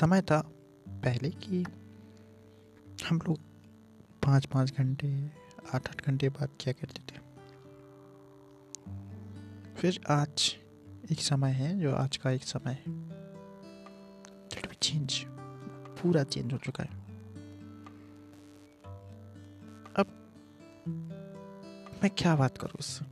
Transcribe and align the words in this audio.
समय 0.00 0.22
था 0.22 0.40
पहले 0.88 1.30
कि 1.30 1.62
हम 3.08 3.16
लोग 3.16 3.38
पाँच 4.22 4.46
पाँच 4.46 4.72
घंटे, 4.72 5.30
आठ 5.74 5.88
आठ 5.88 6.06
घंटे 6.06 6.28
बात 6.28 6.50
किया 6.60 6.72
करते 6.72 7.02
थे। 7.02 7.18
फिर 9.74 10.00
आज 10.08 10.56
एक 11.12 11.20
समय 11.20 11.50
है 11.50 11.80
जो 11.80 11.94
आज 11.94 12.16
का 12.16 12.30
एक 12.30 12.42
समय 12.42 12.72
है। 12.72 13.10
चेंज 14.82 15.24
पूरा 16.02 16.24
चेंज 16.24 16.52
हो 16.52 16.58
चुका 16.58 16.84
है। 16.84 16.90
अब 19.96 20.06
मैं 22.02 22.10
क्या 22.18 22.36
बात 22.36 22.58
करूँ 22.58 22.76
उससे? 22.78 23.04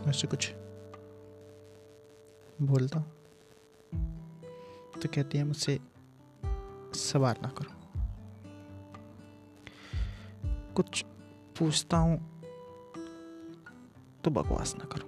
मैं 0.00 0.28
कुछ 0.30 0.52
बोलता 2.62 2.98
हूँ। 2.98 3.17
तो 5.02 5.08
कहती 5.08 5.38
है 5.38 5.44
मुझसे 5.44 5.80
सवाल 6.94 7.34
ना 7.42 7.48
करो। 7.48 7.76
कुछ 10.74 11.04
पूछता 11.58 11.96
हूँ 11.96 12.18
तो 14.24 14.30
बकवास 14.30 14.74
ना 14.76 14.84
करो। 14.84 15.06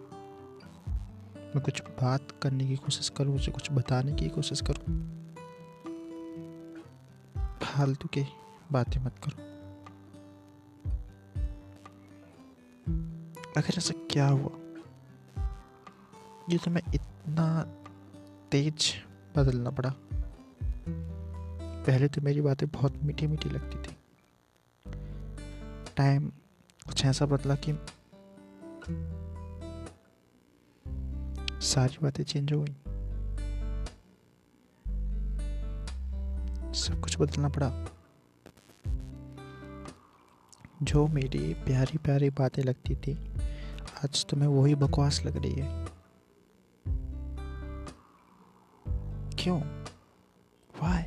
मैं 1.54 1.60
कुछ 1.60 1.82
बात 1.82 2.30
करने 2.42 2.66
की 2.66 2.76
कोशिश 2.76 3.08
करूँ, 3.08 3.34
उसे 3.36 3.50
कुछ 3.50 3.72
बताने 3.72 4.12
की 4.12 4.28
कोशिश 4.28 4.62
करूँ। 4.70 4.98
फालतू 7.62 8.08
के 8.08 8.24
बातें 8.72 9.00
मत 9.00 9.14
करो। 9.18 9.42
अगर 13.56 13.78
ऐसा 13.78 13.94
क्या 14.10 14.28
हुआ, 14.28 14.50
ये 16.50 16.58
तो 16.58 16.70
मैं 16.70 16.82
इतना 16.94 17.62
तेज 18.50 18.94
बदलना 19.36 19.70
पड़ा। 19.70 19.94
पहले 21.86 22.08
तो 22.08 22.20
मेरी 22.20 22.40
बातें 22.40 22.68
बहुत 22.68 23.02
मीठी 23.02 23.26
मीठी 23.26 23.48
लगती 23.48 23.88
थी। 23.88 23.96
टाइम 25.96 26.28
कुछ 26.86 27.04
ऐसा 27.04 27.26
बदला 27.26 27.56
कि 27.68 27.72
सारी 31.60 31.98
बातें 32.02 32.24
चेंज 32.24 32.52
हो 32.52 32.64
गई। 32.68 32.76
सब 36.72 37.00
कुछ 37.00 37.20
बदलना 37.20 37.48
पड़ा। 37.48 37.86
जो 40.82 41.06
मेरी 41.06 41.54
प्यारी 41.54 41.98
प्यारी 41.98 42.30
बातें 42.30 42.62
लगती 42.62 42.96
थी, 42.96 43.32
आज 44.04 44.26
तुम्हें 44.26 44.48
मैं 44.48 44.56
वही 44.56 44.74
बकवास 44.74 45.22
लग 45.24 45.36
रही 45.36 45.52
है। 45.52 45.89
क्यों? 49.42 49.60
वाई 50.82 51.02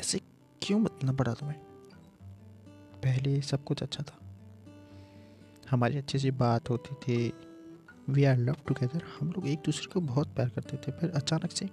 ऐसे 0.00 0.20
क्यों 0.62 0.84
बदलना 0.84 1.12
पड़ा 1.12 1.34
तुम्हें? 1.34 1.58
पहले 3.02 3.40
सब 3.40 3.64
कुछ 3.64 3.82
अच्छा 3.82 4.02
था। 4.02 4.18
हमारी 5.70 5.98
अच्छी 5.98 6.18
सी 6.18 6.30
बात 6.30 6.70
होती 6.70 6.94
थी। 6.94 7.32
वी 8.12 8.24
आर 8.24 8.36
लव 8.36 8.56
टुगेदर 8.68 9.02
हम 9.20 9.30
लोग 9.30 9.48
एक 9.48 9.58
दूसरे 9.58 9.86
को 9.92 10.00
बहुत 10.00 10.34
प्यार 10.34 10.48
करते 10.48 10.76
थे 10.76 10.92
फिर 10.92 11.10
अचानक 11.10 11.50
से 11.50 11.70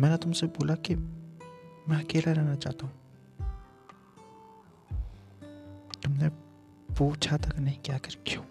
मैंने 0.00 0.16
तुमसे 0.16 0.46
बोला 0.46 0.74
कि 0.74 0.94
मैं 1.88 2.04
अकेला 2.04 2.32
रहना 2.32 2.54
चाहता 2.54 2.86
हूँ। 2.86 2.94
तुमने 6.04 6.28
पूछा 6.94 7.36
तक 7.36 7.58
नहीं 7.58 7.78
क्या 7.84 7.98
कर 7.98 8.14
क्यों? 8.26 8.42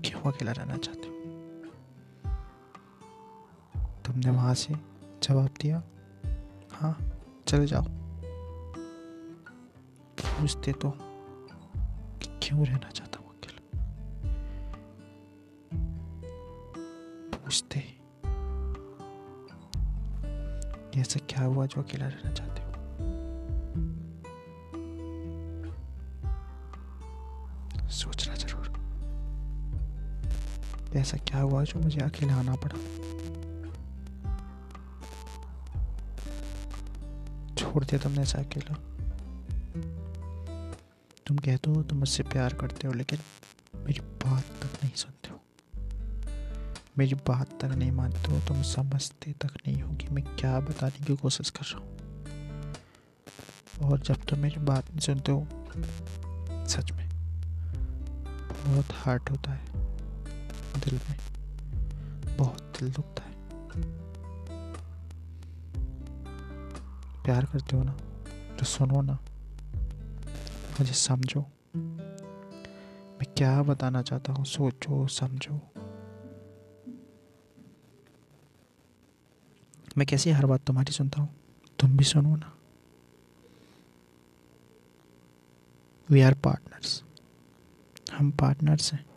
क्यों 0.00 0.32
अकेला 0.32 0.52
रहना 0.52 0.76
चाहते 0.76 1.07
हो 4.18 4.22
तुमने 4.22 4.36
वहाँ 4.36 4.54
से 4.54 4.74
जवाब 5.22 5.50
दिया। 5.62 5.82
हाँ 6.72 7.10
चले 7.48 7.66
जाओ। 7.66 7.84
पूछते 10.20 10.72
तो 10.72 10.90
क्यों 12.42 12.66
रहना 12.66 12.90
चाहता 12.90 13.18
हूँ 13.18 13.28
अकेला? 13.30 13.60
पूछते 17.36 17.80
ऐसा 21.00 21.20
क्या 21.30 21.44
हुआ 21.44 21.66
जो 21.66 21.82
अकेला 21.82 22.06
रहना 22.06 22.32
चाहते 22.32 22.62
हो? 22.62 22.68
सोचना 27.88 28.34
ज़रूर। 28.34 28.78
ऐसा 30.96 31.16
क्या 31.16 31.40
हुआ 31.40 31.64
जो 31.64 31.80
मुझे 31.80 32.00
अकेला 32.00 32.34
आना 32.34 32.54
पड़ा? 32.54 32.78
छोड़ 37.78 37.84
दिया 37.84 37.98
तुमने 38.02 38.22
ऐसा 38.22 38.38
अकेला? 38.38 38.74
तुम 41.26 41.36
कहते 41.36 41.70
हो 41.70 41.82
तुम 41.82 41.98
मुझसे 41.98 42.22
प्यार 42.22 42.54
करते 42.54 42.86
हो, 42.86 42.92
लेकिन 42.92 43.18
मेरी 43.76 44.00
बात 44.00 44.44
तक 44.62 44.84
नहीं 44.84 44.94
सुनते 44.94 45.30
हो। 45.30 45.40
मेरी 46.98 47.14
बात 47.14 47.50
तक 47.60 47.74
नहीं 47.74 47.90
मानते 47.90 48.32
हो, 48.32 48.40
तुम 48.48 48.62
समझते 48.62 49.32
तक 49.32 49.50
नहीं 49.66 49.82
हो 49.82 49.94
कि 49.94 50.08
मैं 50.08 50.24
क्या 50.36 50.58
बताने 50.60 51.04
की 51.04 51.16
कोशिश 51.16 51.50
कर 51.50 51.66
रहा 51.66 51.80
हूँ। 51.80 51.90
और 53.82 54.00
जब 54.00 54.24
तुम 54.24 54.38
मेरी 54.38 54.60
बात 54.60 54.90
नहीं 54.90 55.00
सुनते 55.00 55.32
हो, 55.32 55.46
सच 56.66 56.92
में 56.92 57.08
बहुत 58.66 58.92
हार्ट 58.94 59.30
होता 59.30 59.52
है 59.52 59.64
दिल 60.80 61.00
में, 61.08 61.16
बहुत 62.36 62.60
दिल 62.78 62.90
दुखता 62.90 63.22
है। 63.22 63.36
प्यार 67.28 67.44
करते 67.44 67.76
हो 67.76 67.82
ना 67.82 67.92
तो 68.56 68.64
सुनो 68.64 69.00
ना। 69.00 69.18
मुझे 70.80 70.92
समझो। 70.92 71.40
मैं 72.96 73.34
क्या 73.36 73.62
बताना 73.62 74.02
चाहता 74.02 74.32
हूँ, 74.32 74.44
सोचो, 74.44 75.06
समझो। 75.06 75.60
मैं 79.98 80.06
कैसी 80.06 80.30
हर 80.30 80.46
बात 80.46 80.64
तुम्हारी 80.64 80.92
सुनता 80.92 81.20
हूँ? 81.20 81.36
तुम 81.78 81.96
भी 81.96 82.04
सुनो 82.04 82.36
ना। 82.36 82.56
वी 86.10 86.20
आर 86.20 86.34
पार्टनर्स 86.34 87.04
हम 88.12 88.30
पार्टनर्स 88.30 88.92
हैं। 88.92 89.07